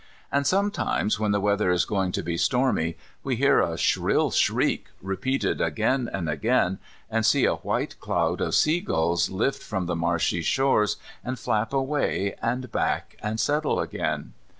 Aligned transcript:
And 0.31 0.47
sometimes 0.47 1.19
when 1.19 1.29
the 1.29 1.39
weather 1.39 1.69
is 1.69 1.85
going 1.85 2.11
to 2.13 2.23
be 2.23 2.35
stormy 2.35 2.97
we 3.23 3.35
hear 3.35 3.61
a 3.61 3.77
shrill 3.77 4.31
shriek 4.31 4.87
repeated 4.99 5.61
again 5.61 6.09
and 6.11 6.27
again, 6.27 6.79
and 7.11 7.23
see 7.23 7.45
a 7.45 7.57
white 7.57 7.99
cloud 7.99 8.41
of 8.41 8.55
seagulls 8.55 9.29
lift 9.29 9.61
from 9.61 9.85
the 9.85 9.95
marshy 9.95 10.41
shores 10.41 10.97
and 11.23 11.37
flap 11.37 11.71
away 11.71 12.33
and 12.41 12.71
back 12.71 13.15
and 13.21 13.39
settle 13.39 13.79
again. 13.79 14.33